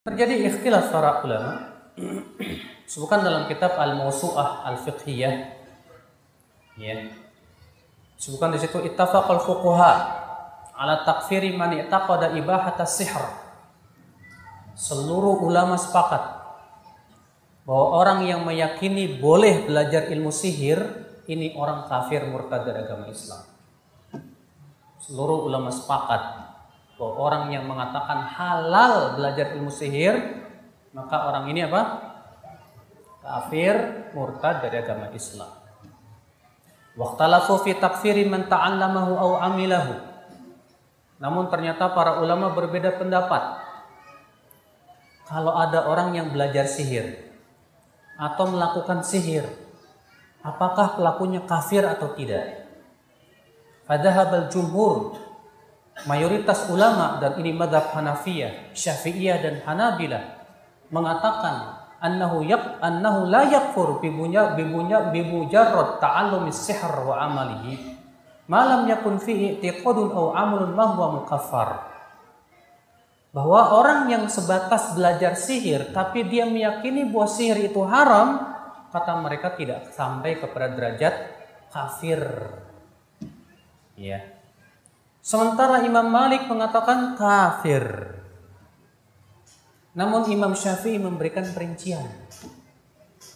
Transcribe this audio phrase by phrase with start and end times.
[0.00, 1.76] Terjadi ikhtilaf para ulama.
[2.88, 5.34] Sebutkan dalam kitab Al-Mawsu'ah Al-Fiqhiyah.
[6.80, 7.12] Ya.
[8.16, 9.92] Sebutkan di situ ittafaqal fuqaha
[10.72, 13.20] ala takfiri man i'taqada ibahat sihr
[14.72, 16.48] Seluruh ulama sepakat
[17.68, 20.80] bahwa orang yang meyakini boleh belajar ilmu sihir
[21.28, 23.44] ini orang kafir murtad dari agama Islam.
[24.96, 26.49] Seluruh ulama sepakat
[27.00, 30.20] bahwa orang yang mengatakan halal belajar ilmu sihir
[30.92, 32.12] maka orang ini apa?
[33.24, 33.74] Kafir
[34.12, 35.48] murtad dari agama Islam.
[37.00, 39.96] Waqtalafu fi takfiri man ta'allamahu aw amilahu.
[41.24, 43.64] Namun ternyata para ulama berbeda pendapat.
[45.24, 47.32] Kalau ada orang yang belajar sihir
[48.20, 49.48] atau melakukan sihir
[50.44, 52.66] apakah pelakunya kafir atau tidak?
[53.86, 55.29] Fadhahabal jumhur
[56.08, 60.22] mayoritas ulama dan ini madhab Hanafiyah, Syafi'iyah dan Hanabilah
[60.88, 67.98] mengatakan annahu yak annahu la yakfur bibunya bibunya bimujarrad ta'allumi sihr wa amalihi.
[68.50, 71.86] Malam yakun fihi i'tiqadun aw amalun ma huwa mukaffar.
[73.30, 78.42] Bahwa orang yang sebatas belajar sihir tapi dia meyakini bahwa sihir itu haram
[78.90, 81.14] kata mereka tidak sampai kepada derajat
[81.70, 82.26] kafir.
[83.94, 84.29] Ya
[85.20, 88.16] Sementara Imam Malik mengatakan kafir.
[89.92, 92.08] Namun Imam Syafi'i memberikan perincian.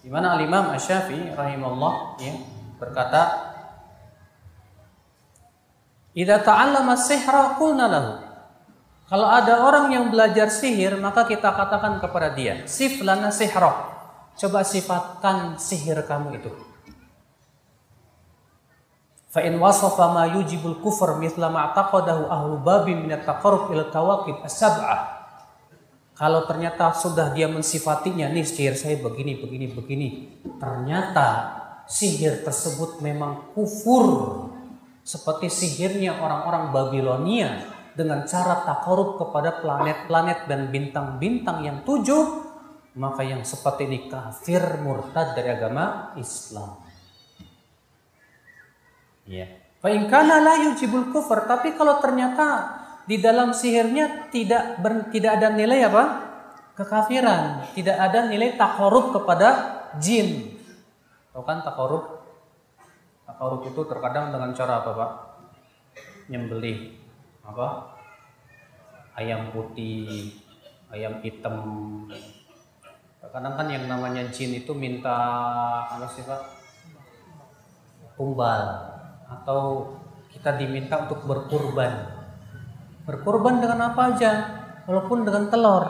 [0.00, 2.34] Di mana Al-Imam Asy-Syafi'i rahimahullah ya,
[2.78, 3.22] berkata,
[6.14, 8.12] "Idza ta'allama sihra qulna lahu."
[9.06, 13.98] Kalau ada orang yang belajar sihir, maka kita katakan kepada dia, "Sif lana sihra."
[14.38, 16.50] Coba sifatkan sihir kamu itu.
[19.36, 24.40] Fa in wasafa ma yujibul kufr mithla ma taqadahu ahlu babi min at-taqarrub ila tawaqid
[24.40, 25.12] as-sab'ah.
[26.16, 30.08] Kalau ternyata sudah dia mensifatinya nih sihir saya begini begini begini,
[30.56, 31.52] ternyata
[31.84, 34.48] sihir tersebut memang kufur
[35.04, 37.60] seperti sihirnya orang-orang Babilonia
[37.92, 42.40] dengan cara takarub kepada planet-planet dan bintang-bintang yang tujuh,
[42.96, 46.80] maka yang seperti ini kafir murtad dari agama Islam.
[49.26, 49.46] Ya.
[49.82, 52.74] Fa la yujibul kufur, tapi kalau ternyata
[53.06, 56.04] di dalam sihirnya tidak ber, tidak ada nilai apa?
[56.76, 59.48] kekafiran, tidak ada nilai takorub kepada
[59.96, 60.60] jin.
[61.32, 62.20] Tahu kan takorub?
[63.24, 65.10] Takorub itu terkadang dengan cara apa, Pak?
[66.28, 67.00] Nyembelih
[67.48, 67.96] apa?
[69.16, 70.36] Ayam putih,
[70.92, 71.56] ayam hitam.
[73.24, 75.16] Terkadang kan yang namanya jin itu minta
[75.88, 76.40] apa sih, Pak?
[78.20, 78.95] Tumbal
[79.26, 79.92] atau
[80.30, 82.12] kita diminta untuk berkurban.
[83.06, 84.32] Berkurban dengan apa aja?
[84.86, 85.84] Walaupun dengan telur.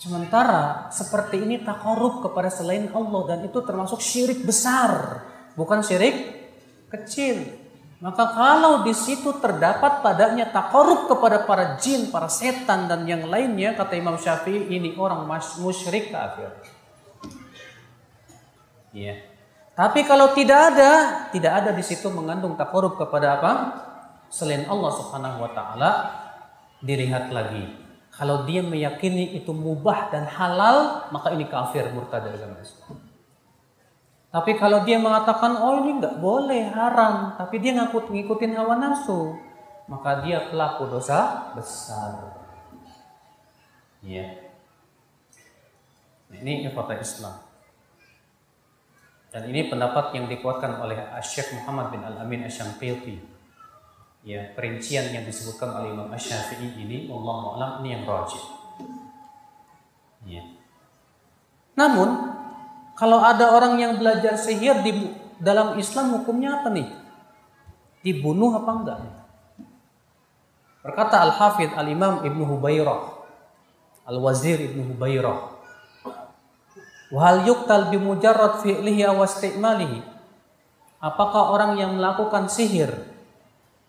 [0.00, 5.22] Sementara seperti ini tak korup kepada selain Allah dan itu termasuk syirik besar,
[5.54, 6.42] bukan syirik
[6.90, 7.62] kecil.
[8.02, 13.30] Maka kalau di situ terdapat padanya tak korup kepada para jin, para setan dan yang
[13.30, 15.22] lainnya, kata Imam Syafi'i ini orang
[15.62, 16.50] musyrik kafir.
[18.90, 19.06] Iya.
[19.06, 19.31] Yeah.
[19.72, 20.92] Tapi kalau tidak ada,
[21.32, 23.52] tidak ada di situ mengandung takarub kepada apa?
[24.28, 25.90] Selain Allah Subhanahu wa taala,
[26.84, 27.80] dilihat lagi.
[28.12, 33.00] Kalau dia meyakini itu mubah dan halal, maka ini kafir murtad agama Islam.
[34.32, 39.36] Tapi kalau dia mengatakan, oh ini nggak boleh, haram, tapi dia ngikut ngikutin hawa nafsu,
[39.88, 42.40] maka dia pelaku dosa besar.
[44.04, 44.24] Ya.
[46.32, 47.51] Nah, ini fakta Islam.
[49.32, 53.16] Dan ini pendapat yang dikuatkan oleh Syekh Muhammad bin Al-Amin Asy-Syanqiti.
[54.22, 58.44] Ya, perincian yang disebutkan oleh Imam Asy-Syafi'i ini Allah a'lam ini yang rajih.
[60.28, 60.44] Ya.
[61.74, 62.36] Namun
[62.92, 65.10] kalau ada orang yang belajar sihir di
[65.40, 66.92] dalam Islam hukumnya apa nih?
[68.04, 68.98] Dibunuh apa enggak?
[70.84, 73.00] Berkata Al-Hafidh Al-Imam Ibnu Hubairah
[74.06, 75.61] Al-Wazir Ibnu Hubairah
[77.12, 80.00] Wahal yuktal bimujarrad fi'lihi aw istimalihi.
[80.96, 82.88] Apakah orang yang melakukan sihir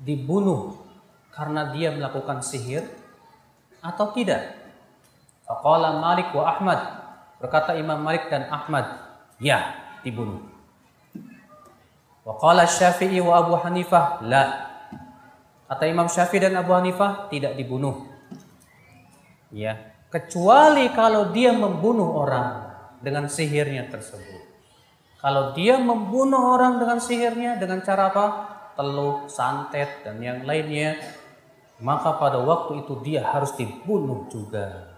[0.00, 0.80] dibunuh
[1.28, 2.88] karena dia melakukan sihir
[3.84, 4.56] atau tidak?
[5.44, 6.80] Faqala Malik wa Ahmad.
[7.44, 8.84] Berkata Imam Malik dan Ahmad,
[9.36, 10.44] ya, dibunuh.
[12.24, 14.44] Wa qala Syafi'i wa Abu Hanifah, la.
[15.66, 18.06] Kata Imam Syafi'i dan Abu Hanifah tidak dibunuh.
[19.50, 22.69] Ya, kecuali kalau dia membunuh orang
[23.00, 24.48] dengan sihirnya tersebut.
[25.20, 28.26] Kalau dia membunuh orang dengan sihirnya dengan cara apa?
[28.72, 30.96] Teluh, santet dan yang lainnya,
[31.84, 34.88] maka pada waktu itu dia harus dibunuh juga.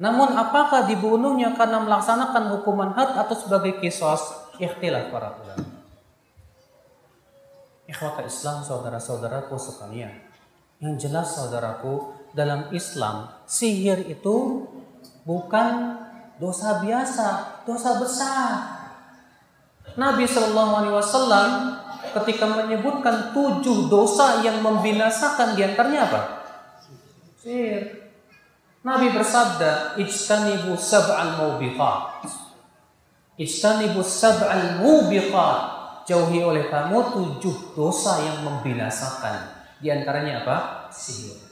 [0.00, 4.40] Namun apakah dibunuhnya karena melaksanakan hukuman had atau sebagai kisos?
[4.56, 5.68] Ikhtilaf para ulama.
[7.88, 10.12] Ikhwata Islam saudara-saudaraku sekalian.
[10.80, 14.66] Yang jelas saudaraku, dalam Islam sihir itu
[15.22, 16.00] bukan
[16.42, 18.50] dosa biasa, dosa besar.
[19.94, 21.50] Nabi Shallallahu Alaihi Wasallam
[22.18, 26.20] ketika menyebutkan tujuh dosa yang membinasakan di antaranya apa?
[27.38, 28.10] Sihir.
[28.82, 32.26] Nabi bersabda, "Ijtanibu sab'al mubiqat."
[33.38, 35.60] Ijtanibu sab'al mubiqat.
[36.02, 39.62] Jauhi oleh kamu tujuh dosa yang membinasakan.
[39.78, 40.56] Di antaranya apa?
[40.90, 41.42] Sihir.